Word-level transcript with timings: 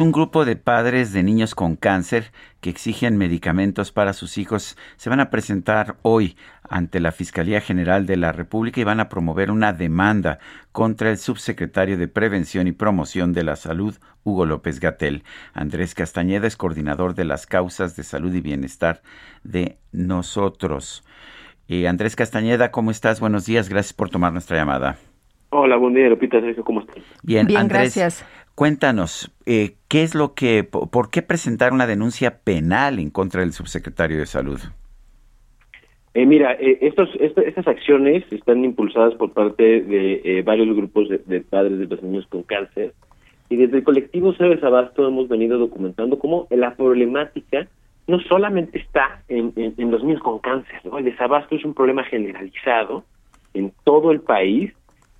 Un 0.00 0.12
grupo 0.12 0.46
de 0.46 0.56
padres 0.56 1.12
de 1.12 1.22
niños 1.22 1.54
con 1.54 1.76
cáncer 1.76 2.32
que 2.62 2.70
exigen 2.70 3.18
medicamentos 3.18 3.92
para 3.92 4.14
sus 4.14 4.38
hijos 4.38 4.78
se 4.96 5.10
van 5.10 5.20
a 5.20 5.28
presentar 5.28 5.96
hoy 6.00 6.38
ante 6.66 7.00
la 7.00 7.12
Fiscalía 7.12 7.60
General 7.60 8.06
de 8.06 8.16
la 8.16 8.32
República 8.32 8.80
y 8.80 8.84
van 8.84 9.00
a 9.00 9.10
promover 9.10 9.50
una 9.50 9.74
demanda 9.74 10.38
contra 10.72 11.10
el 11.10 11.18
subsecretario 11.18 11.98
de 11.98 12.08
Prevención 12.08 12.66
y 12.66 12.72
Promoción 12.72 13.34
de 13.34 13.44
la 13.44 13.56
Salud, 13.56 13.94
Hugo 14.24 14.46
López 14.46 14.80
Gatel. 14.80 15.22
Andrés 15.52 15.94
Castañeda 15.94 16.46
es 16.46 16.56
coordinador 16.56 17.14
de 17.14 17.26
las 17.26 17.46
causas 17.46 17.94
de 17.94 18.02
salud 18.02 18.34
y 18.34 18.40
bienestar 18.40 19.02
de 19.44 19.76
nosotros. 19.92 21.04
Eh, 21.68 21.86
Andrés 21.86 22.16
Castañeda, 22.16 22.70
¿cómo 22.70 22.90
estás? 22.90 23.20
Buenos 23.20 23.44
días, 23.44 23.68
gracias 23.68 23.92
por 23.92 24.08
tomar 24.08 24.32
nuestra 24.32 24.56
llamada. 24.56 24.96
Hola, 25.52 25.76
buen 25.76 25.94
día, 25.94 26.08
Lupita, 26.08 26.38
¿cómo 26.64 26.80
estás? 26.80 27.02
Bien, 27.22 27.46
Bien 27.46 27.60
Andrés, 27.60 27.96
gracias. 27.96 28.24
Cuéntanos, 28.60 29.34
eh, 29.46 29.76
¿qué 29.88 30.02
es 30.02 30.14
lo 30.14 30.34
que, 30.34 30.64
por 30.64 31.10
qué 31.10 31.22
presentar 31.22 31.72
una 31.72 31.86
denuncia 31.86 32.40
penal 32.44 32.98
en 32.98 33.08
contra 33.08 33.40
del 33.40 33.54
subsecretario 33.54 34.18
de 34.18 34.26
Salud? 34.26 34.60
Eh, 36.12 36.26
mira, 36.26 36.52
eh, 36.60 36.76
estos, 36.82 37.08
estas 37.18 37.66
acciones 37.66 38.22
están 38.30 38.62
impulsadas 38.62 39.14
por 39.14 39.32
parte 39.32 39.80
de 39.80 40.20
eh, 40.22 40.42
varios 40.42 40.76
grupos 40.76 41.08
de, 41.08 41.40
padres 41.40 41.78
de 41.78 41.86
los 41.86 42.02
niños 42.02 42.26
con 42.26 42.42
cáncer 42.42 42.92
y 43.48 43.56
desde 43.56 43.78
el 43.78 43.82
colectivo 43.82 44.34
Sebes 44.34 44.62
Abasto 44.62 45.08
hemos 45.08 45.26
venido 45.26 45.56
documentando 45.56 46.18
cómo 46.18 46.46
la 46.50 46.74
problemática 46.74 47.66
no 48.08 48.20
solamente 48.20 48.78
está 48.78 49.22
en, 49.28 49.54
en 49.56 49.90
los 49.90 50.04
niños 50.04 50.20
con 50.20 50.38
cáncer, 50.38 50.82
¿no? 50.84 50.98
el 50.98 51.06
desabasto 51.06 51.56
es 51.56 51.64
un 51.64 51.72
problema 51.72 52.04
generalizado 52.04 53.04
en 53.54 53.72
todo 53.84 54.10
el 54.10 54.20
país 54.20 54.70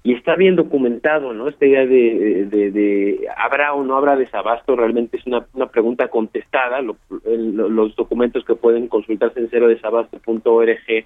y 0.02 0.14
está 0.14 0.34
bien 0.34 0.56
documentado, 0.56 1.34
¿no? 1.34 1.48
Esta 1.48 1.66
idea 1.66 1.84
de, 1.84 2.46
de, 2.46 3.28
habrá 3.36 3.74
o 3.74 3.84
no 3.84 3.96
habrá 3.96 4.16
desabasto 4.16 4.74
realmente 4.74 5.18
es 5.18 5.26
una, 5.26 5.46
una 5.52 5.66
pregunta 5.66 6.08
contestada. 6.08 6.80
los 6.80 7.96
documentos 7.96 8.44
que 8.44 8.54
pueden 8.54 8.88
consultarse 8.88 9.40
en 9.40 9.50
cerodesabasto.org 9.50 11.04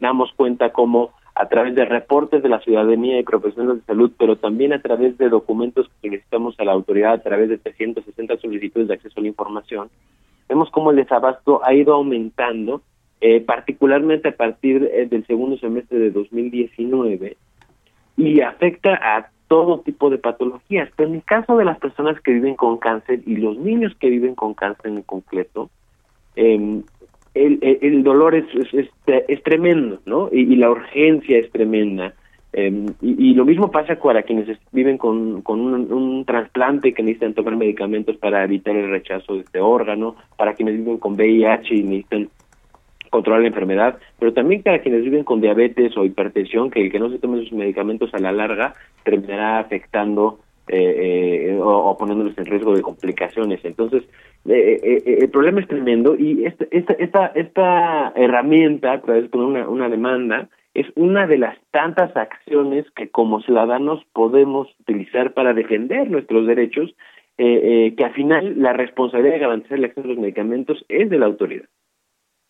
damos 0.00 0.32
cuenta 0.34 0.72
cómo 0.72 1.12
a 1.36 1.48
través 1.48 1.76
de 1.76 1.84
reportes 1.84 2.42
de 2.42 2.48
la 2.48 2.60
ciudadanía 2.60 3.20
y 3.20 3.22
profesionales 3.22 3.80
de 3.80 3.86
salud, 3.86 4.10
pero 4.18 4.36
también 4.36 4.72
a 4.72 4.82
través 4.82 5.16
de 5.18 5.28
documentos 5.28 5.88
que 5.88 6.08
solicitamos 6.08 6.58
a 6.58 6.64
la 6.64 6.72
autoridad 6.72 7.12
a 7.12 7.22
través 7.22 7.48
de 7.48 7.58
360 7.58 8.36
solicitudes 8.38 8.88
de 8.88 8.94
acceso 8.94 9.20
a 9.20 9.22
la 9.22 9.28
información, 9.28 9.88
vemos 10.48 10.68
cómo 10.70 10.90
el 10.90 10.96
desabasto 10.96 11.64
ha 11.64 11.72
ido 11.72 11.94
aumentando, 11.94 12.82
eh, 13.20 13.40
particularmente 13.40 14.28
a 14.28 14.36
partir 14.36 14.90
eh, 14.92 15.06
del 15.06 15.24
segundo 15.26 15.56
semestre 15.56 15.98
de 15.98 16.10
2019 16.10 17.36
y 18.16 18.40
afecta 18.40 18.94
a 18.94 19.30
todo 19.48 19.80
tipo 19.80 20.10
de 20.10 20.18
patologías. 20.18 20.88
Pero 20.96 21.10
en 21.10 21.16
el 21.16 21.24
caso 21.24 21.56
de 21.56 21.64
las 21.64 21.78
personas 21.78 22.20
que 22.20 22.32
viven 22.32 22.54
con 22.54 22.78
cáncer 22.78 23.20
y 23.26 23.36
los 23.36 23.58
niños 23.58 23.94
que 24.00 24.08
viven 24.10 24.34
con 24.34 24.54
cáncer 24.54 24.92
en 24.92 25.02
concreto, 25.02 25.70
eh, 26.36 26.82
el, 27.34 27.58
el, 27.62 28.02
dolor 28.02 28.34
es, 28.34 28.44
es, 28.74 28.88
es, 29.06 29.42
tremendo, 29.42 30.00
¿no? 30.04 30.28
Y, 30.30 30.56
la 30.56 30.70
urgencia 30.70 31.38
es 31.38 31.50
tremenda. 31.50 32.14
Eh, 32.52 32.86
y, 33.00 33.32
lo 33.34 33.46
mismo 33.46 33.70
pasa 33.70 33.96
para 33.96 34.22
quienes 34.22 34.58
viven 34.70 34.98
con, 34.98 35.40
con 35.40 35.60
un, 35.60 36.24
trasplante 36.26 36.92
que 36.92 37.02
necesitan 37.02 37.32
tomar 37.32 37.56
medicamentos 37.56 38.16
para 38.18 38.44
evitar 38.44 38.76
el 38.76 38.90
rechazo 38.90 39.34
de 39.34 39.40
este 39.40 39.60
órgano, 39.60 40.16
para 40.36 40.54
quienes 40.54 40.76
viven 40.76 40.98
con 40.98 41.14
VIH 41.14 41.74
y 41.74 41.82
necesitan 41.82 42.28
controlar 43.12 43.42
la 43.42 43.48
enfermedad, 43.48 43.98
pero 44.18 44.32
también 44.32 44.62
para 44.62 44.80
quienes 44.80 45.04
viven 45.04 45.22
con 45.22 45.42
diabetes 45.42 45.94
o 45.98 46.04
hipertensión, 46.04 46.70
que 46.70 46.80
el 46.80 46.90
que 46.90 46.98
no 46.98 47.10
se 47.10 47.18
tomen 47.18 47.42
sus 47.42 47.52
medicamentos 47.52 48.12
a 48.14 48.18
la 48.18 48.32
larga 48.32 48.72
terminará 49.04 49.58
afectando 49.58 50.38
eh, 50.68 51.50
eh, 51.50 51.58
o, 51.60 51.94
poniéndoles 51.98 52.38
en 52.38 52.46
riesgo 52.46 52.74
de 52.74 52.80
complicaciones. 52.80 53.62
Entonces, 53.64 54.04
eh, 54.48 54.80
eh, 54.82 55.18
el 55.20 55.28
problema 55.28 55.60
es 55.60 55.68
tremendo 55.68 56.16
y 56.16 56.46
esta, 56.46 56.64
esta, 56.70 56.94
esta, 56.94 57.26
esta 57.34 58.12
herramienta, 58.16 58.92
a 58.92 59.00
través 59.02 59.30
de 59.30 59.38
una, 59.38 59.68
una 59.68 59.90
demanda, 59.90 60.48
es 60.72 60.86
una 60.96 61.26
de 61.26 61.36
las 61.36 61.58
tantas 61.70 62.16
acciones 62.16 62.90
que 62.96 63.10
como 63.10 63.42
ciudadanos 63.42 64.02
podemos 64.14 64.68
utilizar 64.80 65.34
para 65.34 65.52
defender 65.52 66.10
nuestros 66.10 66.46
derechos, 66.46 66.94
que 67.36 68.04
al 68.04 68.12
final 68.12 68.54
la 68.56 68.72
responsabilidad 68.72 69.34
de 69.34 69.40
garantizar 69.40 69.78
el 69.78 69.84
acceso 69.84 70.06
a 70.06 70.10
los 70.10 70.18
medicamentos 70.18 70.84
es 70.88 71.10
de 71.10 71.18
la 71.18 71.26
autoridad. 71.26 71.66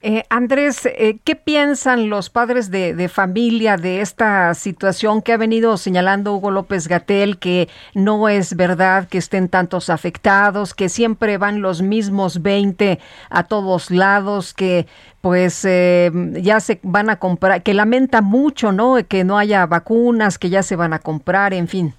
Eh, 0.05 0.25
Andrés, 0.31 0.85
eh, 0.85 1.21
¿qué 1.23 1.37
piensan 1.37 2.11
los 2.11 2.29
padres 2.29 2.73
de, 2.73 3.09
familia 3.09 3.77
de 3.77 4.01
esta 4.01 4.53
situación 4.55 5.23
que 5.23 5.33
ha 5.33 5.37
venido 5.37 5.77
señalando 5.77 6.35
Hugo 6.35 6.51
López 6.51 6.89
Gatel, 6.89 7.39
que 7.39 7.69
no 7.95 8.29
es 8.29 8.57
verdad 8.57 9.07
que 9.07 9.19
estén 9.19 9.49
tantos 9.49 9.91
afectados, 9.91 10.75
que 10.75 10.89
siempre 10.89 11.39
van 11.39 11.63
los 11.63 11.83
mismos 11.83 12.43
20 12.43 12.99
a 13.31 13.45
todos 13.45 13.93
lados, 13.93 14.55
que 14.55 14.89
pues 15.21 15.65
eh, 15.65 16.11
ya 16.33 16.59
se 16.59 16.81
van 16.83 17.09
a 17.09 17.21
comprar, 17.21 17.63
que 17.63 17.73
lamenta 17.73 18.23
mucho, 18.23 18.73
¿no? 18.73 18.97
Que 19.07 19.23
no 19.23 19.39
haya 19.39 19.65
vacunas, 19.67 20.37
que 20.37 20.51
ya 20.51 20.65
se 20.65 20.75
van 20.75 20.95
a 20.95 20.99
comprar, 20.99 21.55
en 21.55 21.69
fin. 21.69 21.95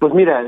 Pues 0.00 0.14
mira, 0.14 0.42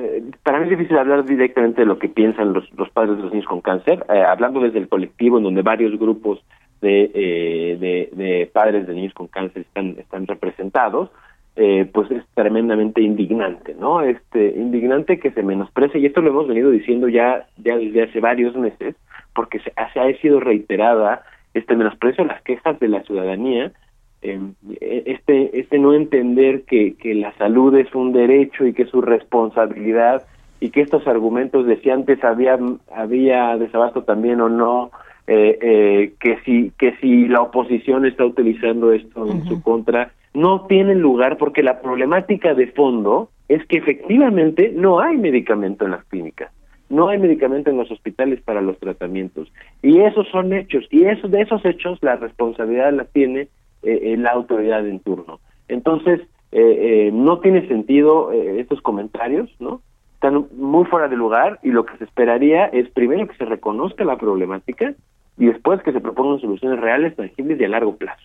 para 0.45 0.59
mí 0.59 0.65
es 0.65 0.71
difícil 0.71 0.97
hablar 0.97 1.27
directamente 1.27 1.83
de 1.83 1.87
lo 1.87 1.99
que 1.99 2.09
piensan 2.09 2.55
los, 2.55 2.67
padres 2.95 3.19
de 3.19 3.23
los 3.25 3.33
niños 3.33 3.47
con 3.47 3.61
cáncer, 3.61 4.03
eh, 4.09 4.23
hablando 4.23 4.61
desde 4.61 4.79
el 4.79 4.89
colectivo 4.89 5.37
en 5.37 5.45
donde 5.45 5.61
varios 5.61 5.99
grupos 5.99 6.43
de, 6.81 7.11
eh, 7.13 8.09
de, 8.15 8.51
padres 8.51 8.87
de 8.87 8.95
niños 8.95 9.13
con 9.13 9.27
cáncer 9.27 9.67
están, 9.67 10.27
representados, 10.27 11.11
eh, 11.57 11.87
pues 11.93 12.11
es 12.11 12.25
tremendamente 12.33 13.03
indignante, 13.03 13.77
¿no? 13.79 14.01
Este, 14.01 14.55
indignante 14.57 15.21
que 15.21 15.33
se 15.33 15.43
menosprecie, 15.43 16.01
y 16.01 16.07
esto 16.07 16.23
lo 16.23 16.31
hemos 16.31 16.49
venido 16.49 16.71
diciendo 16.71 17.11
ya, 17.11 17.47
ya 17.59 17.77
desde 17.77 18.05
hace 18.05 18.21
varios 18.21 18.57
meses, 18.57 18.97
porque 19.35 19.59
se, 19.59 19.71
ha 19.77 19.93
sido 20.23 20.41
reiterada 20.41 21.25
este 21.53 21.77
menosprecio 21.77 22.25
a 22.25 22.29
las 22.29 22.41
quejas 22.41 22.81
de 22.81 22.89
la 22.89 23.03
ciudadanía 23.03 23.71
este 24.23 25.59
este 25.59 25.79
no 25.79 25.95
entender 25.95 26.63
que, 26.63 26.95
que 26.95 27.15
la 27.15 27.33
salud 27.35 27.75
es 27.77 27.93
un 27.95 28.13
derecho 28.13 28.67
y 28.67 28.73
que 28.73 28.83
es 28.83 28.91
su 28.91 29.01
responsabilidad 29.01 30.23
y 30.61 30.71
que 30.71 30.81
estos 30.81 31.07
argumentos 31.09 31.67
de 31.67 31.81
si 31.81 31.91
antes 31.91 32.23
había 32.23 32.59
había 32.95 33.57
desabasto 33.57 34.05
también 34.05 34.41
o 34.41 34.49
no 34.49 34.93
eh, 35.27 35.59
eh, 35.61 36.13
que 36.21 36.39
si 36.45 36.73
que 36.79 36.97
si 37.01 37.27
la 37.27 37.43
oposición 37.43 38.07
está 38.07 38.25
utilizando 38.25 38.93
esto 38.93 39.27
en 39.29 39.45
su 39.45 39.61
contra 39.61 40.13
no 40.35 40.67
tienen 40.67 41.01
lugar 41.01 41.37
porque 41.37 41.63
la 41.65 41.81
problemática 41.81 42.55
de 42.55 42.69
fondo 42.69 43.31
es 43.49 43.67
que 43.67 43.79
efectivamente 43.79 44.73
no 44.75 45.01
hay 45.01 45.17
medicamento 45.17 45.85
en 45.85 45.91
las 45.91 46.05
clínicas 46.05 46.53
no 46.93 47.09
hay 47.09 47.19
medicamento 47.19 47.71
en 47.71 47.79
los 47.79 47.91
hospitales 47.91 48.43
para 48.43 48.61
los 48.61 48.79
tratamientos. 48.79 49.51
Y 49.81 50.01
esos 50.01 50.29
son 50.29 50.53
hechos 50.53 50.85
y 50.91 51.05
eso 51.05 51.27
de 51.27 51.41
esos 51.41 51.65
hechos 51.65 51.99
la 52.03 52.17
responsabilidad 52.17 52.93
la 52.93 53.05
tiene 53.05 53.49
eh, 53.83 54.17
la 54.19 54.31
autoridad 54.31 54.87
en 54.87 55.01
turno. 55.01 55.41
Entonces, 55.69 56.21
eh, 56.53 57.07
eh, 57.09 57.11
no 57.13 57.41
tiene 57.41 57.67
sentido 57.69 58.31
estos 58.33 58.81
comentarios, 58.83 59.51
¿no? 59.59 59.81
Están 60.15 60.47
muy 60.57 60.85
fuera 60.85 61.09
de 61.09 61.17
lugar 61.17 61.59
y 61.63 61.71
lo 61.71 61.85
que 61.85 61.97
se 61.99 62.05
esperaría 62.05 62.67
es 62.67 62.89
primero 62.91 63.27
que 63.27 63.37
se 63.37 63.45
reconozca 63.45 64.05
la 64.05 64.19
problemática 64.19 64.95
y 65.39 65.47
después 65.47 65.83
que 65.83 65.93
se 65.93 66.01
propongan 66.01 66.41
soluciones 66.41 66.79
reales, 66.79 67.17
tangibles 67.17 67.59
y 67.59 67.65
a 67.65 67.69
largo 67.69 67.97
plazo. 67.97 68.23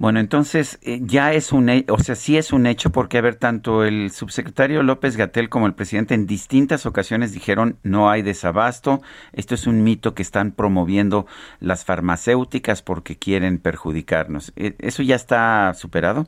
Bueno, 0.00 0.18
entonces 0.18 0.78
eh, 0.80 1.00
ya 1.02 1.34
es 1.34 1.52
un, 1.52 1.68
o 1.90 1.98
sea, 1.98 2.14
sí 2.14 2.38
es 2.38 2.54
un 2.54 2.64
hecho 2.64 2.88
porque, 2.88 3.18
a 3.18 3.20
ver, 3.20 3.34
tanto 3.36 3.84
el 3.84 4.10
subsecretario 4.10 4.82
López 4.82 5.18
Gatel 5.18 5.50
como 5.50 5.66
el 5.66 5.74
presidente 5.74 6.14
en 6.14 6.26
distintas 6.26 6.86
ocasiones 6.86 7.34
dijeron 7.34 7.78
no 7.82 8.08
hay 8.08 8.22
desabasto, 8.22 9.02
esto 9.34 9.54
es 9.54 9.66
un 9.66 9.84
mito 9.84 10.14
que 10.14 10.22
están 10.22 10.52
promoviendo 10.52 11.26
las 11.60 11.84
farmacéuticas 11.84 12.80
porque 12.80 13.18
quieren 13.18 13.58
perjudicarnos. 13.58 14.54
¿E, 14.56 14.74
¿Eso 14.78 15.02
ya 15.02 15.16
está 15.16 15.74
superado? 15.74 16.26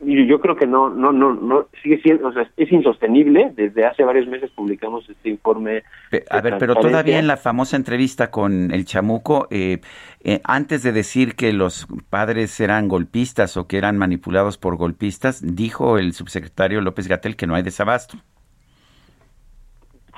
Yo 0.00 0.40
creo 0.40 0.56
que 0.56 0.66
no, 0.66 0.88
no, 0.88 1.12
no, 1.12 1.34
no 1.34 1.66
sigue 1.82 2.00
siendo, 2.00 2.28
o 2.28 2.32
sea, 2.32 2.48
es 2.56 2.72
insostenible. 2.72 3.52
Desde 3.54 3.84
hace 3.84 4.02
varios 4.02 4.26
meses 4.26 4.50
publicamos 4.50 5.08
este 5.08 5.28
informe. 5.28 5.82
A 6.30 6.40
ver, 6.40 6.56
pero 6.58 6.74
todavía 6.74 7.18
en 7.18 7.26
la 7.26 7.36
famosa 7.36 7.76
entrevista 7.76 8.30
con 8.30 8.72
el 8.72 8.86
Chamuco, 8.86 9.46
eh, 9.50 9.80
eh, 10.24 10.40
antes 10.44 10.82
de 10.82 10.92
decir 10.92 11.34
que 11.34 11.52
los 11.52 11.86
padres 12.08 12.58
eran 12.60 12.88
golpistas 12.88 13.56
o 13.56 13.66
que 13.66 13.76
eran 13.76 13.98
manipulados 13.98 14.56
por 14.56 14.76
golpistas, 14.76 15.42
dijo 15.54 15.98
el 15.98 16.14
subsecretario 16.14 16.80
López 16.80 17.06
Gatel 17.06 17.36
que 17.36 17.46
no 17.46 17.54
hay 17.54 17.62
desabasto. 17.62 18.16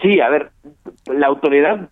Sí, 0.00 0.20
a 0.20 0.28
ver, 0.28 0.50
la 1.06 1.26
autoridad 1.26 1.90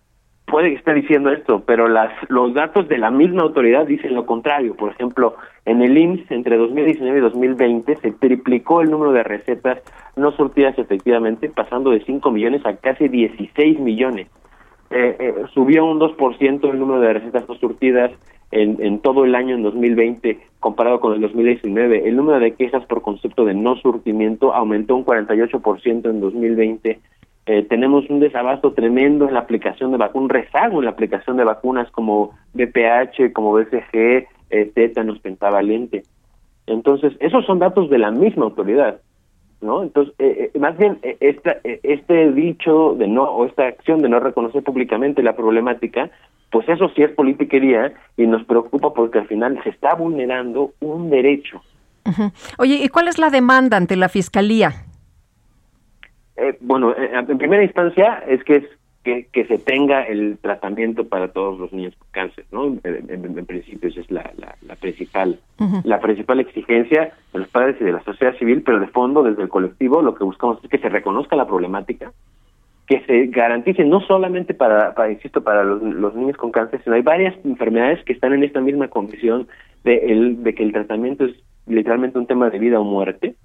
puede 0.51 0.69
que 0.69 0.75
esté 0.75 0.93
diciendo 0.93 1.31
esto, 1.31 1.63
pero 1.65 1.87
las, 1.87 2.11
los 2.29 2.53
datos 2.53 2.87
de 2.87 2.97
la 2.97 3.09
misma 3.09 3.43
autoridad 3.43 3.87
dicen 3.87 4.13
lo 4.13 4.25
contrario. 4.25 4.75
Por 4.75 4.91
ejemplo, 4.91 5.35
en 5.65 5.81
el 5.81 5.97
IMSS 5.97 6.29
entre 6.29 6.57
2019 6.57 7.17
y 7.17 7.21
2020 7.21 7.95
se 7.95 8.11
triplicó 8.11 8.81
el 8.81 8.91
número 8.91 9.13
de 9.13 9.23
recetas 9.23 9.79
no 10.15 10.31
surtidas 10.33 10.77
efectivamente, 10.77 11.49
pasando 11.49 11.91
de 11.91 12.03
5 12.03 12.29
millones 12.29 12.65
a 12.65 12.75
casi 12.75 13.07
16 13.07 13.79
millones. 13.79 14.27
Eh, 14.91 15.15
eh, 15.19 15.35
subió 15.53 15.85
un 15.85 15.99
2% 15.99 16.69
el 16.69 16.79
número 16.79 16.99
de 16.99 17.13
recetas 17.13 17.47
no 17.47 17.55
surtidas 17.55 18.11
en, 18.51 18.75
en 18.83 18.99
todo 18.99 19.23
el 19.23 19.35
año 19.35 19.55
en 19.55 19.63
2020 19.63 20.37
comparado 20.59 20.99
con 20.99 21.13
el 21.13 21.21
2019. 21.21 22.07
El 22.09 22.17
número 22.17 22.39
de 22.39 22.53
quejas 22.55 22.85
por 22.85 23.01
concepto 23.01 23.45
de 23.45 23.53
no 23.53 23.77
surtimiento 23.77 24.53
aumentó 24.53 24.97
un 24.97 25.05
48% 25.05 26.09
en 26.09 26.19
2020 26.19 26.99
eh, 27.45 27.63
tenemos 27.63 28.09
un 28.09 28.19
desabasto 28.19 28.73
tremendo 28.73 29.27
en 29.27 29.33
la 29.33 29.39
aplicación 29.41 29.91
de 29.91 29.97
vacunas, 29.97 30.23
un 30.23 30.29
rezago 30.29 30.79
en 30.79 30.85
la 30.85 30.91
aplicación 30.91 31.37
de 31.37 31.43
vacunas 31.43 31.89
como 31.91 32.31
BPH, 32.53 33.33
como 33.33 33.53
BCG, 33.53 34.27
eh, 34.51 34.71
tétanos, 34.75 35.19
pentavalente. 35.19 36.03
Entonces, 36.67 37.13
esos 37.19 37.45
son 37.45 37.59
datos 37.59 37.89
de 37.89 37.97
la 37.97 38.11
misma 38.11 38.45
autoridad, 38.45 39.01
¿no? 39.61 39.81
Entonces, 39.81 40.13
eh, 40.19 40.51
eh, 40.53 40.59
más 40.59 40.77
bien, 40.77 40.99
esta, 41.01 41.57
este 41.63 42.31
dicho 42.31 42.93
de 42.93 43.07
no, 43.07 43.23
o 43.23 43.45
esta 43.45 43.65
acción 43.65 44.01
de 44.01 44.09
no 44.09 44.19
reconocer 44.19 44.61
públicamente 44.63 45.23
la 45.23 45.35
problemática, 45.35 46.11
pues 46.51 46.67
eso 46.69 46.89
sí 46.95 47.01
es 47.01 47.11
politiquería 47.11 47.93
y 48.17 48.27
nos 48.27 48.43
preocupa 48.43 48.93
porque 48.93 49.19
al 49.19 49.27
final 49.27 49.59
se 49.63 49.69
está 49.69 49.95
vulnerando 49.95 50.73
un 50.79 51.09
derecho. 51.09 51.61
Oye, 52.57 52.75
¿y 52.83 52.89
cuál 52.89 53.07
es 53.07 53.17
la 53.17 53.29
demanda 53.29 53.77
ante 53.77 53.95
la 53.95 54.09
Fiscalía? 54.09 54.73
Eh, 56.37 56.57
bueno, 56.61 56.91
eh, 56.91 57.11
en 57.13 57.37
primera 57.37 57.63
instancia 57.63 58.23
es 58.27 58.43
que 58.43 58.57
es 58.57 58.65
que, 59.03 59.27
que, 59.31 59.45
se 59.45 59.57
tenga 59.57 60.03
el 60.03 60.37
tratamiento 60.39 61.07
para 61.07 61.29
todos 61.29 61.59
los 61.59 61.73
niños 61.73 61.95
con 61.95 62.07
cáncer, 62.11 62.45
¿no? 62.51 62.77
En, 62.83 63.45
principio 63.45 63.89
esa 63.89 63.99
es 63.99 64.11
la, 64.11 64.31
la, 64.61 64.75
principal 64.75 65.39
la 65.83 65.99
principal 65.99 66.39
exigencia 66.39 67.11
de 67.33 67.39
los 67.39 67.47
padres 67.47 67.77
y 67.81 67.83
de 67.83 67.93
la 67.93 68.03
sociedad 68.03 68.37
civil, 68.37 68.61
pero 68.63 68.79
de 68.79 68.87
fondo 68.87 69.23
desde 69.23 69.41
el 69.41 69.49
colectivo 69.49 70.03
lo 70.03 70.13
que 70.13 70.23
buscamos 70.23 70.63
es 70.63 70.69
que 70.69 70.77
se 70.77 70.89
reconozca 70.89 71.35
la 71.35 71.47
problemática, 71.47 72.11
que 72.85 73.01
se 73.05 73.27
garantice 73.27 73.83
no 73.85 74.01
solamente 74.01 74.53
para, 74.53 74.93
para 74.93 75.11
insisto, 75.11 75.43
para 75.43 75.63
los, 75.63 75.81
los, 75.81 76.13
niños 76.13 76.37
con 76.37 76.51
cáncer, 76.51 76.81
sino 76.83 76.95
hay 76.95 77.01
varias 77.01 77.33
enfermedades 77.43 78.03
que 78.05 78.13
están 78.13 78.33
en 78.33 78.43
esta 78.43 78.61
misma 78.61 78.87
condición 78.89 79.47
de, 79.83 79.97
el, 80.11 80.43
de 80.43 80.53
que 80.53 80.63
el 80.63 80.73
tratamiento 80.73 81.25
es 81.25 81.35
literalmente 81.65 82.19
un 82.19 82.27
tema 82.27 82.49
de 82.49 82.59
vida 82.59 82.79
o 82.79 82.83
muerte, 82.83 83.35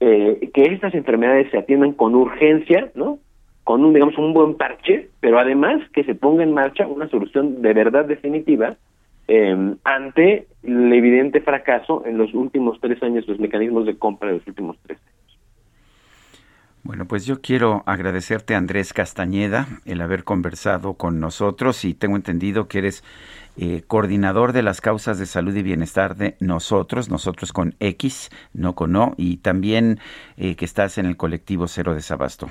eh, 0.00 0.50
que 0.54 0.62
estas 0.62 0.94
enfermedades 0.94 1.50
se 1.50 1.58
atiendan 1.58 1.92
con 1.92 2.14
urgencia, 2.14 2.90
¿no? 2.94 3.18
Con 3.64 3.84
un, 3.84 3.92
digamos, 3.92 4.16
un 4.18 4.32
buen 4.32 4.54
parche, 4.54 5.10
pero 5.20 5.38
además 5.38 5.82
que 5.92 6.04
se 6.04 6.14
ponga 6.14 6.42
en 6.42 6.54
marcha 6.54 6.86
una 6.86 7.08
solución 7.08 7.62
de 7.62 7.72
verdad 7.74 8.06
definitiva 8.06 8.76
eh, 9.28 9.74
ante 9.84 10.48
el 10.62 10.92
evidente 10.92 11.40
fracaso 11.40 12.02
en 12.04 12.18
los 12.18 12.34
últimos 12.34 12.80
tres 12.80 13.02
años, 13.02 13.28
los 13.28 13.38
mecanismos 13.38 13.86
de 13.86 13.96
compra 13.96 14.28
de 14.28 14.38
los 14.38 14.46
últimos 14.46 14.76
tres 14.82 14.98
años. 14.98 15.10
Bueno, 16.82 17.04
pues 17.04 17.26
yo 17.26 17.40
quiero 17.40 17.82
agradecerte, 17.86 18.54
Andrés 18.54 18.92
Castañeda, 18.92 19.66
el 19.84 20.00
haber 20.00 20.24
conversado 20.24 20.94
con 20.94 21.20
nosotros 21.20 21.84
y 21.84 21.94
tengo 21.94 22.16
entendido 22.16 22.68
que 22.68 22.78
eres 22.78 23.04
eh, 23.62 23.82
coordinador 23.86 24.54
de 24.54 24.62
las 24.62 24.80
causas 24.80 25.18
de 25.18 25.26
salud 25.26 25.54
y 25.54 25.62
bienestar 25.62 26.16
de 26.16 26.34
nosotros, 26.40 27.10
nosotros 27.10 27.52
con 27.52 27.74
X, 27.78 28.30
no 28.54 28.74
con 28.74 28.96
O, 28.96 29.12
y 29.18 29.36
también 29.36 29.98
eh, 30.38 30.56
que 30.56 30.64
estás 30.64 30.96
en 30.96 31.04
el 31.04 31.18
colectivo 31.18 31.66
Cero 31.68 31.94
Desabasto. 31.94 32.46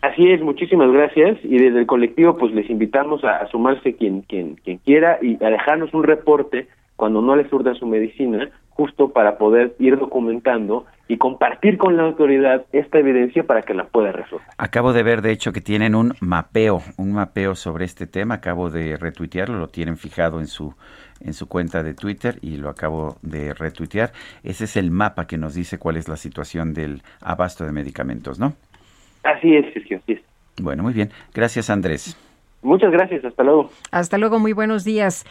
Así 0.00 0.30
es, 0.30 0.40
muchísimas 0.40 0.90
gracias 0.92 1.36
y 1.42 1.58
desde 1.58 1.80
el 1.80 1.86
colectivo 1.86 2.38
pues 2.38 2.54
les 2.54 2.70
invitamos 2.70 3.22
a, 3.22 3.46
sumarse 3.48 3.96
quien, 3.96 4.22
quien, 4.22 4.54
quien 4.54 4.78
quiera 4.78 5.18
y 5.20 5.44
a 5.44 5.50
dejarnos 5.50 5.92
un 5.92 6.04
reporte 6.04 6.68
cuando 6.98 7.22
no 7.22 7.36
les 7.36 7.48
surda 7.48 7.74
su 7.74 7.86
medicina, 7.86 8.50
justo 8.70 9.10
para 9.12 9.38
poder 9.38 9.76
ir 9.78 9.96
documentando 9.98 10.84
y 11.06 11.16
compartir 11.16 11.78
con 11.78 11.96
la 11.96 12.02
autoridad 12.02 12.66
esta 12.72 12.98
evidencia 12.98 13.44
para 13.44 13.62
que 13.62 13.72
la 13.72 13.84
pueda 13.84 14.10
resolver. 14.10 14.46
Acabo 14.58 14.92
de 14.92 15.04
ver, 15.04 15.22
de 15.22 15.30
hecho, 15.30 15.52
que 15.52 15.60
tienen 15.60 15.94
un 15.94 16.14
mapeo, 16.20 16.82
un 16.96 17.12
mapeo 17.12 17.54
sobre 17.54 17.84
este 17.84 18.08
tema. 18.08 18.34
Acabo 18.34 18.68
de 18.68 18.96
retuitearlo, 18.96 19.58
lo 19.58 19.68
tienen 19.68 19.96
fijado 19.96 20.40
en 20.40 20.48
su 20.48 20.74
en 21.20 21.34
su 21.34 21.48
cuenta 21.48 21.82
de 21.84 21.94
Twitter 21.94 22.38
y 22.42 22.56
lo 22.56 22.68
acabo 22.68 23.16
de 23.22 23.54
retuitear. 23.54 24.10
Ese 24.42 24.64
es 24.64 24.76
el 24.76 24.90
mapa 24.90 25.26
que 25.26 25.38
nos 25.38 25.54
dice 25.54 25.78
cuál 25.78 25.96
es 25.96 26.08
la 26.08 26.16
situación 26.16 26.74
del 26.74 27.02
abasto 27.20 27.64
de 27.64 27.72
medicamentos, 27.72 28.40
¿no? 28.40 28.54
Así 29.22 29.54
es, 29.54 29.72
Sergio, 29.72 29.98
así 30.02 30.12
es. 30.14 30.20
Bueno, 30.60 30.82
muy 30.82 30.94
bien. 30.94 31.10
Gracias, 31.32 31.70
Andrés. 31.70 32.16
Muchas 32.62 32.90
gracias, 32.90 33.24
hasta 33.24 33.44
luego. 33.44 33.70
Hasta 33.92 34.18
luego, 34.18 34.38
muy 34.38 34.52
buenos 34.52 34.84
días. 34.84 35.28